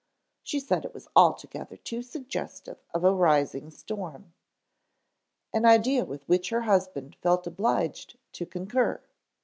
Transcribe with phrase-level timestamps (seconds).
[0.41, 4.33] She said it was altogether too suggestive of a rising storm,
[5.53, 8.99] an idea with which her husband felt obliged to concur.